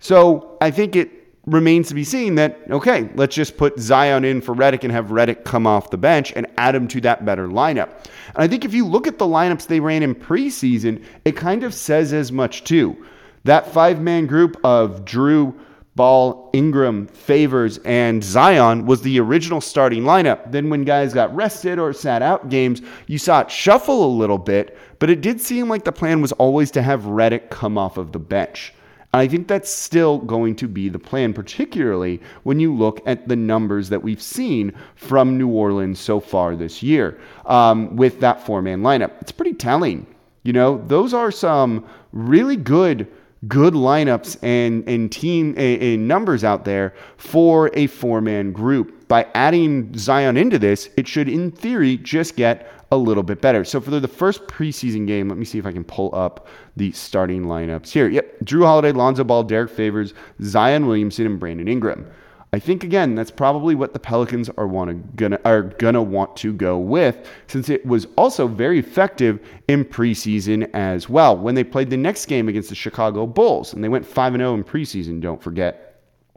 So 0.00 0.56
I 0.60 0.70
think 0.70 0.96
it 0.96 1.10
remains 1.46 1.88
to 1.88 1.94
be 1.94 2.04
seen 2.04 2.34
that, 2.36 2.58
okay, 2.70 3.08
let's 3.14 3.34
just 3.34 3.56
put 3.56 3.78
Zion 3.78 4.24
in 4.24 4.40
for 4.40 4.54
Redick 4.54 4.84
and 4.84 4.92
have 4.92 5.06
Redick 5.06 5.44
come 5.44 5.66
off 5.66 5.90
the 5.90 5.96
bench 5.96 6.32
and 6.36 6.46
add 6.58 6.74
him 6.74 6.86
to 6.88 7.00
that 7.02 7.24
better 7.24 7.48
lineup. 7.48 7.88
And 8.34 8.44
I 8.44 8.48
think 8.48 8.64
if 8.64 8.74
you 8.74 8.86
look 8.86 9.06
at 9.06 9.18
the 9.18 9.24
lineups 9.24 9.66
they 9.66 9.80
ran 9.80 10.02
in 10.02 10.14
preseason, 10.14 11.02
it 11.24 11.36
kind 11.36 11.64
of 11.64 11.74
says 11.74 12.12
as 12.12 12.30
much 12.30 12.64
too. 12.64 12.96
That 13.44 13.72
five 13.72 14.00
man 14.00 14.26
group 14.26 14.56
of 14.62 15.04
Jrue, 15.04 15.54
Ball, 15.98 16.48
Ingram, 16.52 17.08
Favors, 17.08 17.78
and 17.78 18.22
Zion 18.22 18.86
was 18.86 19.02
the 19.02 19.18
original 19.18 19.60
starting 19.60 20.04
lineup. 20.04 20.52
Then, 20.52 20.70
when 20.70 20.84
guys 20.84 21.12
got 21.12 21.34
rested 21.34 21.80
or 21.80 21.92
sat 21.92 22.22
out 22.22 22.48
games, 22.48 22.82
you 23.08 23.18
saw 23.18 23.40
it 23.40 23.50
shuffle 23.50 24.04
a 24.04 24.16
little 24.16 24.38
bit, 24.38 24.78
but 25.00 25.10
it 25.10 25.22
did 25.22 25.40
seem 25.40 25.68
like 25.68 25.82
the 25.82 25.90
plan 25.90 26.22
was 26.22 26.30
always 26.30 26.70
to 26.70 26.82
have 26.82 27.02
Redick 27.02 27.50
come 27.50 27.76
off 27.76 27.96
of 27.96 28.12
the 28.12 28.20
bench. 28.20 28.72
And 29.12 29.20
I 29.20 29.26
think 29.26 29.48
that's 29.48 29.68
still 29.68 30.18
going 30.18 30.54
to 30.56 30.68
be 30.68 30.88
the 30.88 31.00
plan, 31.00 31.32
particularly 31.32 32.22
when 32.44 32.60
you 32.60 32.72
look 32.72 33.00
at 33.04 33.26
the 33.26 33.34
numbers 33.34 33.88
that 33.88 34.04
we've 34.04 34.22
seen 34.22 34.72
from 34.94 35.36
New 35.36 35.48
Orleans 35.48 35.98
so 35.98 36.20
far 36.20 36.54
this 36.54 36.80
year 36.80 37.18
um, 37.46 37.96
with 37.96 38.20
that 38.20 38.46
four 38.46 38.62
man 38.62 38.82
lineup. 38.82 39.20
It's 39.20 39.32
pretty 39.32 39.54
telling. 39.54 40.06
You 40.44 40.52
know, 40.52 40.80
those 40.86 41.12
are 41.12 41.32
some 41.32 41.84
really 42.12 42.56
good 42.56 43.08
good 43.46 43.74
lineups 43.74 44.36
and 44.42 44.88
and 44.88 45.12
team 45.12 45.54
and, 45.56 46.08
numbers 46.08 46.42
out 46.42 46.64
there 46.64 46.94
for 47.16 47.70
a 47.74 47.86
four 47.86 48.20
man 48.20 48.52
group. 48.52 49.06
By 49.08 49.26
adding 49.34 49.96
Zion 49.96 50.36
into 50.36 50.58
this, 50.58 50.90
it 50.96 51.08
should, 51.08 51.28
in 51.28 51.50
theory, 51.50 51.96
just 51.96 52.36
get 52.36 52.70
a 52.90 52.96
little 52.96 53.22
bit 53.22 53.40
better. 53.40 53.64
So 53.64 53.80
for 53.80 53.90
the 53.90 54.08
first 54.08 54.46
preseason 54.46 55.06
game, 55.06 55.28
let 55.28 55.38
me 55.38 55.44
see 55.44 55.58
if 55.58 55.66
I 55.66 55.72
can 55.72 55.84
pull 55.84 56.14
up 56.14 56.46
the 56.76 56.92
starting 56.92 57.44
lineups 57.44 57.90
here. 57.90 58.08
Yep, 58.08 58.40
Jrue 58.44 58.64
Holiday, 58.64 58.92
Lonzo 58.92 59.24
Ball, 59.24 59.44
Derrick 59.44 59.70
Favors, 59.70 60.14
Zion 60.42 60.86
Williamson, 60.86 61.26
and 61.26 61.40
Brandon 61.40 61.68
Ingram. 61.68 62.06
I 62.52 62.58
think 62.58 62.82
again 62.82 63.14
that's 63.14 63.30
probably 63.30 63.74
what 63.74 63.92
the 63.92 63.98
Pelicans 63.98 64.48
are 64.56 64.66
want 64.66 64.90
to 64.90 64.94
gonna 65.16 65.38
are 65.44 65.62
gonna 65.62 66.02
want 66.02 66.34
to 66.38 66.52
go 66.52 66.78
with 66.78 67.28
since 67.46 67.68
it 67.68 67.84
was 67.84 68.06
also 68.16 68.48
very 68.48 68.78
effective 68.78 69.38
in 69.68 69.84
preseason 69.84 70.70
as 70.72 71.08
well 71.08 71.36
when 71.36 71.54
they 71.54 71.64
played 71.64 71.90
the 71.90 71.96
next 71.96 72.26
game 72.26 72.48
against 72.48 72.70
the 72.70 72.74
Chicago 72.74 73.26
Bulls 73.26 73.74
and 73.74 73.84
they 73.84 73.88
went 73.88 74.06
5 74.06 74.34
and 74.34 74.40
0 74.40 74.54
in 74.54 74.64
preseason, 74.64 75.20
don't 75.20 75.42
forget. 75.42 75.84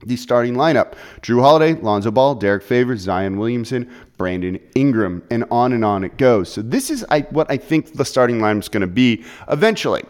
The 0.04 0.18
starting 0.18 0.56
lineup 0.56 0.96
Jrue 1.22 1.42
Holiday, 1.42 1.80
Lonzo 1.80 2.12
Ball, 2.12 2.36
Derrick 2.36 2.64
Favors, 2.64 3.02
Zion 3.02 3.38
Williamson, 3.38 3.90
Brandon 4.18 4.60
Ingram, 4.76 5.24
and 5.30 5.46
on 5.52 5.74
and 5.74 5.86
on 5.86 6.04
it 6.04 6.18
goes. 6.18 6.52
So, 6.52 6.62
this 6.62 6.90
is 6.90 7.06
I, 7.10 7.22
what 7.30 7.50
I 7.52 7.58
think 7.58 7.94
the 7.94 8.06
starting 8.06 8.40
lineup 8.40 8.60
is 8.60 8.70
going 8.70 8.82
to 8.82 8.88
be 8.88 9.24
eventually. 9.50 10.04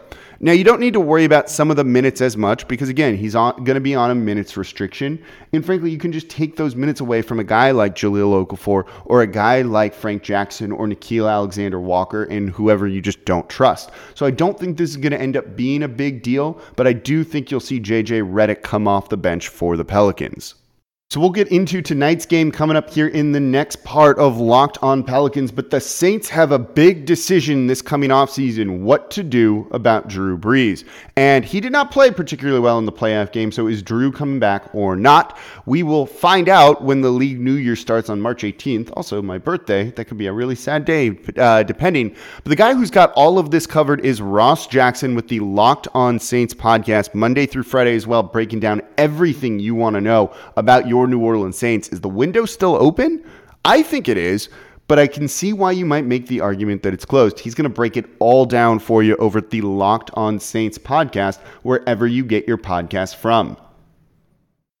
Now, 0.44 0.50
you 0.50 0.64
don't 0.64 0.80
need 0.80 0.94
to 0.94 1.00
worry 1.00 1.24
about 1.24 1.48
some 1.48 1.70
of 1.70 1.76
the 1.76 1.84
minutes 1.84 2.20
as 2.20 2.36
much 2.36 2.66
because, 2.66 2.88
again, 2.88 3.16
he's 3.16 3.34
going 3.34 3.64
to 3.64 3.80
be 3.80 3.94
on 3.94 4.10
a 4.10 4.14
minutes 4.16 4.56
restriction. 4.56 5.22
And 5.52 5.64
frankly, 5.64 5.92
you 5.92 5.98
can 5.98 6.10
just 6.10 6.28
take 6.28 6.56
those 6.56 6.74
minutes 6.74 7.00
away 7.00 7.22
from 7.22 7.38
a 7.38 7.44
guy 7.44 7.70
like 7.70 7.94
Jahlil 7.94 8.44
Okafor 8.44 8.88
or 9.04 9.22
a 9.22 9.26
guy 9.28 9.62
like 9.62 9.94
Frank 9.94 10.24
Jackson 10.24 10.72
or 10.72 10.88
Nickeil 10.88 11.30
Alexander 11.30 11.78
Walker 11.78 12.24
and 12.24 12.50
whoever 12.50 12.88
you 12.88 13.00
just 13.00 13.24
don't 13.24 13.48
trust. 13.48 13.92
So 14.16 14.26
I 14.26 14.32
don't 14.32 14.58
think 14.58 14.78
this 14.78 14.90
is 14.90 14.96
going 14.96 15.12
to 15.12 15.20
end 15.20 15.36
up 15.36 15.54
being 15.54 15.84
a 15.84 15.88
big 15.88 16.24
deal, 16.24 16.60
but 16.74 16.88
I 16.88 16.92
do 16.92 17.22
think 17.22 17.52
you'll 17.52 17.60
see 17.60 17.78
JJ 17.78 18.28
Redick 18.28 18.62
come 18.62 18.88
off 18.88 19.10
the 19.10 19.16
bench 19.16 19.46
for 19.46 19.76
the 19.76 19.84
Pelicans. 19.84 20.56
So 21.12 21.20
we'll 21.20 21.28
get 21.28 21.48
into 21.48 21.82
tonight's 21.82 22.24
game 22.24 22.50
coming 22.50 22.74
up 22.74 22.88
here 22.88 23.08
in 23.08 23.32
the 23.32 23.38
next 23.38 23.84
part 23.84 24.18
of 24.18 24.40
Locked 24.40 24.78
on 24.80 25.04
Pelicans. 25.04 25.52
But 25.52 25.68
the 25.68 25.78
Saints 25.78 26.30
have 26.30 26.52
a 26.52 26.58
big 26.58 27.04
decision 27.04 27.66
this 27.66 27.82
coming 27.82 28.08
offseason 28.08 28.80
what 28.80 29.10
to 29.10 29.22
do 29.22 29.68
about 29.72 30.08
Drew 30.08 30.38
Brees. 30.38 30.84
And 31.14 31.44
he 31.44 31.60
did 31.60 31.70
not 31.70 31.90
play 31.90 32.10
particularly 32.10 32.60
well 32.60 32.78
in 32.78 32.86
the 32.86 32.92
playoff 32.92 33.30
game. 33.30 33.52
So 33.52 33.66
is 33.66 33.82
Drew 33.82 34.10
coming 34.10 34.38
back 34.38 34.74
or 34.74 34.96
not? 34.96 35.36
We 35.66 35.82
will 35.82 36.06
find 36.06 36.48
out 36.48 36.82
when 36.82 37.02
the 37.02 37.10
league 37.10 37.38
New 37.38 37.56
Year 37.56 37.76
starts 37.76 38.08
on 38.08 38.18
March 38.18 38.42
18th. 38.42 38.90
Also, 38.96 39.20
my 39.20 39.36
birthday. 39.36 39.90
That 39.90 40.06
could 40.06 40.16
be 40.16 40.28
a 40.28 40.32
really 40.32 40.54
sad 40.54 40.86
day, 40.86 41.18
uh, 41.36 41.62
depending. 41.62 42.16
But 42.36 42.48
the 42.48 42.56
guy 42.56 42.72
who's 42.72 42.90
got 42.90 43.12
all 43.12 43.38
of 43.38 43.50
this 43.50 43.66
covered 43.66 44.02
is 44.02 44.22
Ross 44.22 44.66
Jackson 44.66 45.14
with 45.14 45.28
the 45.28 45.40
Locked 45.40 45.88
on 45.92 46.18
Saints 46.18 46.54
podcast, 46.54 47.12
Monday 47.12 47.44
through 47.44 47.64
Friday 47.64 47.96
as 47.96 48.06
well, 48.06 48.22
breaking 48.22 48.60
down 48.60 48.80
everything 48.96 49.58
you 49.58 49.74
want 49.74 49.92
to 49.92 50.00
know 50.00 50.34
about 50.56 50.88
your 50.88 51.01
New 51.06 51.20
Orleans 51.20 51.58
Saints. 51.58 51.88
Is 51.88 52.00
the 52.00 52.08
window 52.08 52.44
still 52.44 52.76
open? 52.76 53.24
I 53.64 53.82
think 53.82 54.08
it 54.08 54.16
is, 54.16 54.48
but 54.88 54.98
I 54.98 55.06
can 55.06 55.28
see 55.28 55.52
why 55.52 55.72
you 55.72 55.86
might 55.86 56.04
make 56.04 56.26
the 56.26 56.40
argument 56.40 56.82
that 56.82 56.92
it's 56.92 57.04
closed. 57.04 57.38
He's 57.38 57.54
going 57.54 57.64
to 57.64 57.74
break 57.74 57.96
it 57.96 58.06
all 58.18 58.44
down 58.44 58.78
for 58.78 59.02
you 59.02 59.16
over 59.16 59.38
at 59.38 59.50
the 59.50 59.60
Locked 59.60 60.10
On 60.14 60.38
Saints 60.38 60.78
podcast, 60.78 61.40
wherever 61.62 62.06
you 62.06 62.24
get 62.24 62.46
your 62.46 62.58
podcast 62.58 63.16
from. 63.16 63.56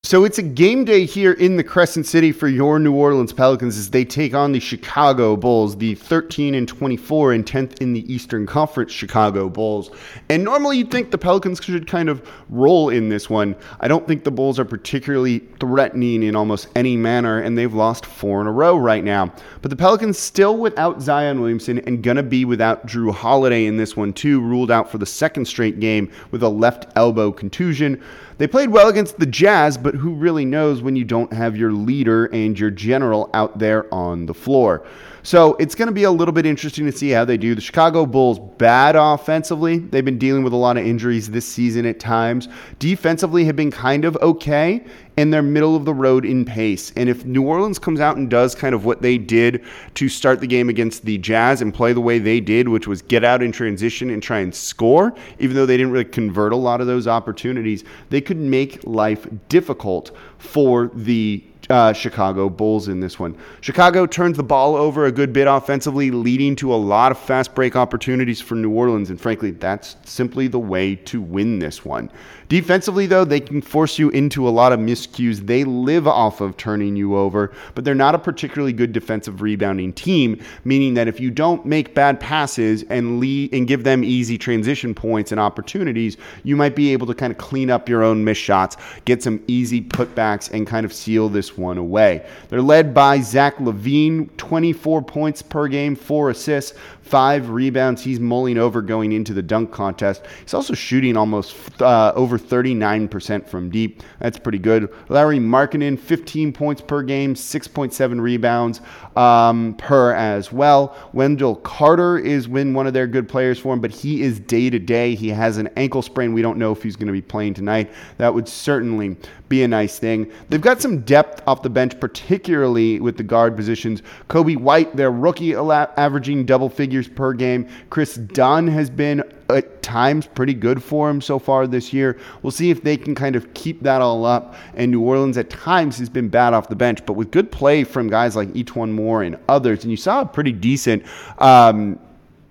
So 0.04 0.24
it's 0.24 0.38
a 0.38 0.42
game 0.42 0.84
day 0.84 1.06
here 1.06 1.32
in 1.32 1.56
the 1.56 1.62
Crescent 1.62 2.06
City 2.06 2.32
for 2.32 2.48
your 2.48 2.80
New 2.80 2.92
Orleans 2.92 3.32
Pelicans 3.32 3.78
as 3.78 3.88
they 3.88 4.04
take 4.04 4.34
on 4.34 4.50
the 4.50 4.58
Chicago 4.58 5.36
Bulls, 5.36 5.76
the 5.76 5.94
13 5.94 6.56
and 6.56 6.66
24 6.66 7.32
and 7.32 7.46
10th 7.46 7.80
in 7.80 7.92
the 7.92 8.12
Eastern 8.12 8.44
Conference 8.44 8.90
Chicago 8.90 9.48
Bulls. 9.48 9.92
And 10.28 10.42
normally 10.42 10.78
you'd 10.78 10.90
think 10.90 11.12
the 11.12 11.18
Pelicans 11.18 11.62
should 11.62 11.86
kind 11.86 12.08
of 12.08 12.28
roll 12.50 12.88
in 12.88 13.10
this 13.10 13.30
one. 13.30 13.54
I 13.78 13.86
don't 13.86 14.04
think 14.06 14.24
the 14.24 14.32
Bulls 14.32 14.58
are 14.58 14.64
particularly 14.64 15.38
threatening 15.60 16.24
in 16.24 16.34
almost 16.34 16.66
any 16.74 16.96
manner, 16.96 17.38
and 17.38 17.56
they've 17.56 17.72
lost 17.72 18.04
four 18.04 18.40
in 18.40 18.48
a 18.48 18.52
row 18.52 18.76
right 18.76 19.04
now. 19.04 19.32
But 19.62 19.70
the 19.70 19.76
Pelicans 19.76 20.18
still 20.18 20.56
without 20.56 21.00
Zion 21.00 21.40
Williamson 21.40 21.78
and 21.78 22.02
gonna 22.02 22.24
be 22.24 22.44
without 22.44 22.88
Jrue 22.88 23.14
Holiday 23.14 23.66
in 23.66 23.76
this 23.76 23.96
one 23.96 24.12
too, 24.12 24.40
ruled 24.40 24.72
out 24.72 24.90
for 24.90 24.98
the 24.98 25.06
second 25.06 25.44
straight 25.44 25.78
game 25.78 26.10
with 26.32 26.42
a 26.42 26.48
left 26.48 26.90
elbow 26.96 27.30
contusion. 27.30 28.02
They 28.38 28.48
played 28.48 28.70
well 28.70 28.88
against 28.88 29.20
the 29.20 29.26
Jazz, 29.26 29.78
but 29.78 29.91
who 29.94 30.14
really 30.14 30.44
knows 30.44 30.82
when 30.82 30.96
you 30.96 31.04
don't 31.04 31.32
have 31.32 31.56
your 31.56 31.72
leader 31.72 32.26
and 32.26 32.58
your 32.58 32.70
general 32.70 33.30
out 33.34 33.58
there 33.58 33.92
on 33.92 34.26
the 34.26 34.34
floor? 34.34 34.86
So 35.24 35.54
it's 35.54 35.76
going 35.76 35.86
to 35.86 35.92
be 35.92 36.02
a 36.02 36.10
little 36.10 36.32
bit 36.32 36.46
interesting 36.46 36.84
to 36.86 36.92
see 36.92 37.10
how 37.10 37.24
they 37.24 37.36
do. 37.36 37.54
The 37.54 37.60
Chicago 37.60 38.06
Bulls, 38.06 38.40
bad 38.58 38.96
offensively. 38.96 39.78
They've 39.78 40.04
been 40.04 40.18
dealing 40.18 40.42
with 40.42 40.52
a 40.52 40.56
lot 40.56 40.76
of 40.76 40.84
injuries 40.84 41.30
this 41.30 41.46
season 41.46 41.86
at 41.86 42.00
times. 42.00 42.48
Defensively, 42.80 43.44
have 43.44 43.54
been 43.54 43.70
kind 43.70 44.04
of 44.04 44.16
okay, 44.16 44.84
and 45.16 45.32
they're 45.32 45.42
middle 45.42 45.76
of 45.76 45.84
the 45.84 45.94
road 45.94 46.24
in 46.24 46.44
pace. 46.44 46.92
And 46.96 47.08
if 47.08 47.24
New 47.24 47.42
Orleans 47.42 47.78
comes 47.78 48.00
out 48.00 48.16
and 48.16 48.30
does 48.30 48.54
kind 48.54 48.74
of 48.74 48.84
what 48.84 49.02
they 49.02 49.18
did 49.18 49.64
to 49.94 50.08
start 50.08 50.40
the 50.40 50.46
game 50.46 50.68
against 50.68 51.04
the 51.04 51.18
Jazz 51.18 51.60
and 51.60 51.72
play 51.72 51.92
the 51.92 52.00
way 52.00 52.18
they 52.18 52.40
did, 52.40 52.68
which 52.68 52.86
was 52.86 53.02
get 53.02 53.24
out 53.24 53.42
in 53.42 53.52
transition 53.52 54.10
and 54.10 54.22
try 54.22 54.38
and 54.38 54.54
score, 54.54 55.14
even 55.38 55.54
though 55.56 55.66
they 55.66 55.76
didn't 55.76 55.92
really 55.92 56.04
convert 56.04 56.52
a 56.52 56.56
lot 56.56 56.80
of 56.80 56.86
those 56.86 57.06
opportunities, 57.06 57.84
they 58.10 58.20
could 58.20 58.38
make 58.38 58.82
life 58.84 59.26
difficult 59.48 60.10
for 60.38 60.90
the 60.94 61.44
uh, 61.70 61.92
Chicago 61.92 62.48
Bulls 62.48 62.88
in 62.88 63.00
this 63.00 63.18
one. 63.18 63.36
Chicago 63.60 64.06
turns 64.06 64.36
the 64.36 64.42
ball 64.42 64.76
over 64.76 65.06
a 65.06 65.12
good 65.12 65.32
bit 65.32 65.46
offensively, 65.46 66.10
leading 66.10 66.56
to 66.56 66.72
a 66.72 66.76
lot 66.76 67.12
of 67.12 67.18
fast 67.18 67.54
break 67.54 67.76
opportunities 67.76 68.40
for 68.40 68.54
New 68.54 68.70
Orleans. 68.70 69.10
And 69.10 69.20
frankly, 69.20 69.52
that's 69.52 69.96
simply 70.04 70.48
the 70.48 70.58
way 70.58 70.96
to 70.96 71.20
win 71.20 71.58
this 71.58 71.84
one. 71.84 72.10
Defensively, 72.48 73.06
though, 73.06 73.24
they 73.24 73.40
can 73.40 73.62
force 73.62 73.98
you 73.98 74.10
into 74.10 74.46
a 74.46 74.50
lot 74.50 74.72
of 74.72 74.80
miscues. 74.80 75.46
They 75.46 75.64
live 75.64 76.06
off 76.06 76.42
of 76.42 76.56
turning 76.58 76.96
you 76.96 77.16
over, 77.16 77.50
but 77.74 77.84
they're 77.84 77.94
not 77.94 78.14
a 78.14 78.18
particularly 78.18 78.74
good 78.74 78.92
defensive 78.92 79.40
rebounding 79.40 79.92
team, 79.94 80.38
meaning 80.64 80.92
that 80.94 81.08
if 81.08 81.18
you 81.18 81.30
don't 81.30 81.64
make 81.64 81.94
bad 81.94 82.20
passes 82.20 82.82
and 82.90 83.20
lead 83.20 83.54
and 83.54 83.66
give 83.66 83.84
them 83.84 84.04
easy 84.04 84.36
transition 84.36 84.94
points 84.94 85.32
and 85.32 85.40
opportunities, 85.40 86.18
you 86.42 86.54
might 86.54 86.76
be 86.76 86.92
able 86.92 87.06
to 87.06 87.14
kind 87.14 87.30
of 87.32 87.38
clean 87.38 87.70
up 87.70 87.88
your 87.88 88.02
own 88.02 88.22
missed 88.22 88.42
shots, 88.42 88.76
get 89.06 89.22
some 89.22 89.42
easy 89.46 89.80
putbacks, 89.80 90.50
and 90.52 90.66
kind 90.66 90.84
of 90.84 90.92
seal 90.92 91.30
this 91.30 91.51
one 91.56 91.78
away. 91.78 92.26
They're 92.48 92.62
led 92.62 92.94
by 92.94 93.20
Zach 93.20 93.58
LaVine, 93.58 94.36
24 94.36 95.02
points 95.02 95.42
per 95.42 95.68
game, 95.68 95.94
four 95.94 96.30
assists, 96.30 96.76
five 97.02 97.50
rebounds. 97.50 98.02
He's 98.02 98.18
mulling 98.18 98.56
over 98.56 98.80
going 98.80 99.12
into 99.12 99.34
the 99.34 99.42
dunk 99.42 99.70
contest. 99.70 100.22
He's 100.40 100.54
also 100.54 100.72
shooting 100.72 101.16
almost 101.16 101.54
uh, 101.82 102.12
over 102.16 102.38
39% 102.38 103.46
from 103.46 103.70
deep. 103.70 104.02
That's 104.18 104.38
pretty 104.38 104.58
good. 104.58 104.92
Lauri 105.08 105.38
Markkanen, 105.38 105.98
15 105.98 106.52
points 106.52 106.80
per 106.80 107.02
game, 107.02 107.34
6.7 107.34 108.20
rebounds 108.20 108.80
um, 109.16 109.74
per 109.74 110.14
as 110.14 110.52
well. 110.52 110.96
Wendell 111.12 111.56
Carter 111.56 112.18
is 112.18 112.48
when 112.48 112.72
one 112.72 112.86
of 112.86 112.94
their 112.94 113.06
good 113.06 113.28
players 113.28 113.58
for 113.58 113.74
him, 113.74 113.80
but 113.80 113.90
he 113.90 114.22
is 114.22 114.40
day 114.40 114.70
to 114.70 114.78
day. 114.78 115.14
He 115.14 115.28
has 115.28 115.58
an 115.58 115.68
ankle 115.76 116.02
sprain. 116.02 116.32
We 116.32 116.42
don't 116.42 116.58
know 116.58 116.72
if 116.72 116.82
he's 116.82 116.96
going 116.96 117.08
to 117.08 117.12
be 117.12 117.22
playing 117.22 117.54
tonight. 117.54 117.90
That 118.18 118.32
would 118.32 118.48
certainly 118.48 119.16
be 119.48 119.62
a 119.62 119.68
nice 119.68 119.98
thing. 119.98 120.32
They've 120.48 120.60
got 120.60 120.80
some 120.80 121.02
depth 121.02 121.41
off 121.46 121.62
the 121.62 121.70
bench, 121.70 121.98
particularly 121.98 123.00
with 123.00 123.16
the 123.16 123.22
guard 123.22 123.56
positions. 123.56 124.02
Coby 124.28 124.56
White, 124.56 124.96
their 124.96 125.10
rookie, 125.10 125.54
averaging 125.54 126.46
double 126.46 126.68
figures 126.68 127.08
per 127.08 127.32
game. 127.32 127.68
Kris 127.90 128.14
Dunn 128.14 128.66
has 128.68 128.90
been 128.90 129.22
at 129.48 129.82
times 129.82 130.26
pretty 130.26 130.54
good 130.54 130.82
for 130.82 131.10
him 131.10 131.20
so 131.20 131.38
far 131.38 131.66
this 131.66 131.92
year. 131.92 132.18
We'll 132.42 132.50
see 132.50 132.70
if 132.70 132.82
they 132.82 132.96
can 132.96 133.14
kind 133.14 133.36
of 133.36 133.52
keep 133.54 133.82
that 133.82 134.00
all 134.00 134.24
up. 134.24 134.54
And 134.74 134.90
New 134.90 135.02
Orleans 135.02 135.36
at 135.36 135.50
times 135.50 135.98
has 135.98 136.08
been 136.08 136.28
bad 136.28 136.54
off 136.54 136.68
the 136.68 136.76
bench, 136.76 137.04
but 137.06 137.14
with 137.14 137.30
good 137.30 137.50
play 137.52 137.84
from 137.84 138.08
guys 138.08 138.36
like 138.36 138.48
E'Twaun 138.54 138.92
Moore 138.92 139.22
and 139.22 139.38
others, 139.48 139.84
and 139.84 139.90
you 139.90 139.96
saw 139.96 140.22
a 140.22 140.26
pretty 140.26 140.52
decent. 140.52 141.04
Um, 141.38 141.98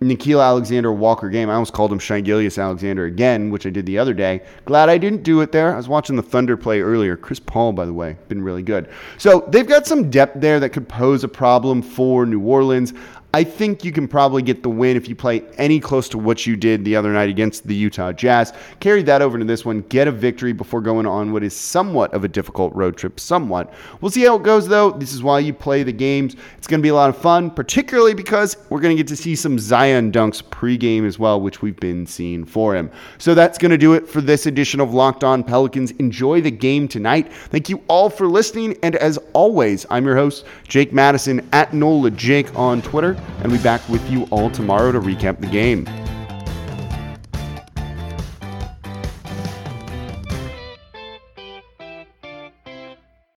Nickeil 0.02 0.44
Alexander 0.44 0.92
Walker 0.92 1.30
game. 1.30 1.48
I 1.48 1.54
almost 1.54 1.74
called 1.74 1.92
him 1.92 2.00
Shai 2.00 2.22
Alexander 2.22 3.06
again, 3.06 3.52
which 3.52 3.68
I 3.68 3.70
did 3.70 3.86
the 3.86 4.00
other 4.00 4.16
day. 4.16 4.42
Glad 4.66 4.90
I 4.90 4.98
didn't 4.98 5.22
do 5.22 5.42
it 5.42 5.52
there. 5.52 5.74
I 5.74 5.78
was 5.78 5.88
watching 5.88 6.16
the 6.16 6.24
Thunder 6.24 6.58
play 6.58 6.82
earlier. 6.82 7.16
Chris 7.16 7.40
Paul, 7.40 7.72
by 7.72 7.86
the 7.86 7.94
way, 7.94 8.18
been 8.28 8.42
really 8.42 8.64
good. 8.64 8.90
So 9.20 9.48
they've 9.50 9.68
got 9.68 9.86
some 9.86 10.10
depth 10.10 10.42
there 10.42 10.60
that 10.60 10.70
could 10.70 10.90
pose 10.90 11.24
a 11.24 11.28
problem 11.28 11.84
for 11.84 12.26
New 12.26 12.42
Orleans. 12.42 12.96
I 13.34 13.46
think 13.46 13.86
you 13.86 13.94
can 13.94 14.10
probably 14.10 14.42
get 14.42 14.62
the 14.62 14.70
win 14.70 14.98
if 14.98 15.08
you 15.08 15.16
play 15.16 15.42
any 15.58 15.80
close 15.80 16.10
to 16.10 16.18
what 16.18 16.46
you 16.46 16.58
did 16.58 16.84
the 16.84 16.98
other 16.98 17.14
night 17.14 17.30
against 17.30 17.66
the 17.66 17.74
Utah 17.74 18.12
Jazz. 18.12 18.52
Carry 18.82 19.04
that 19.04 19.22
over 19.22 19.40
to 19.40 19.46
this 19.46 19.64
one, 19.64 19.82
get 19.84 20.10
a 20.10 20.12
victory 20.12 20.52
before 20.52 20.82
going 20.82 21.06
on 21.06 21.32
what 21.32 21.42
is 21.42 21.56
somewhat 21.56 22.14
of 22.14 22.26
a 22.26 22.28
difficult 22.28 22.76
road 22.76 22.98
trip. 22.98 23.22
Somewhat. 23.22 23.74
We'll 24.02 24.12
see 24.12 24.26
how 24.26 24.36
it 24.36 24.44
goes, 24.44 24.68
though. 24.68 24.92
This 24.92 25.14
is 25.14 25.24
why 25.24 25.40
you 25.40 25.54
play 25.54 25.84
the 25.84 25.94
games. 25.94 26.36
It's 26.58 26.68
going 26.68 26.82
to 26.82 26.84
be 26.84 26.90
a 26.90 26.94
lot 26.94 27.10
of 27.10 27.18
fun, 27.18 27.50
particularly 27.50 28.14
because 28.14 28.58
we're 28.70 28.82
going 28.82 28.98
to 28.98 29.02
get 29.02 29.08
to 29.08 29.16
see 29.16 29.38
some 29.38 29.58
Zion 29.58 30.12
dunks 30.12 30.44
pregame 30.44 31.08
as 31.08 31.18
well, 31.18 31.40
which 31.40 31.62
we've 31.62 31.80
been 31.80 32.06
seeing 32.06 32.44
for 32.44 32.76
him. 32.76 32.92
So 33.18 33.34
that's 33.34 33.58
going 33.58 33.72
to 33.72 33.78
do 33.78 33.94
it 33.94 34.10
for 34.10 34.20
this 34.20 34.46
edition 34.46 34.82
of 34.82 34.94
Locked 34.94 35.24
On 35.24 35.42
Pelicans. 35.42 35.92
Enjoy 35.92 36.42
the 36.42 36.52
game 36.52 36.86
tonight. 36.86 37.32
Thank 37.32 37.70
you 37.70 37.82
all 37.88 38.10
for 38.10 38.28
listening. 38.28 38.78
And 38.84 38.98
as 38.98 39.18
always, 39.32 39.86
I'm 39.90 40.06
your 40.06 40.18
host, 40.18 40.46
Jake 40.68 40.92
Madison 40.92 41.48
at 41.54 41.74
NOLA 41.74 42.12
Jake 42.12 42.54
on 42.58 42.82
Twitter 42.82 43.21
and 43.40 43.52
we'll 43.52 43.60
be 43.60 43.64
back 43.64 43.88
with 43.90 44.08
you 44.10 44.24
all 44.32 44.50
tomorrow 44.50 44.92
to 44.92 45.00
recap 45.00 45.40
the 45.40 45.48
game. 45.48 45.88